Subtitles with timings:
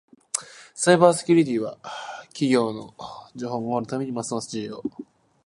[0.73, 1.77] サイバーセキュリティは
[2.29, 2.95] 企業の
[3.35, 5.11] 情報を守るためにますます重要になっている。